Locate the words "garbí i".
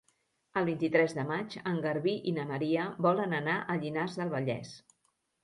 1.83-2.33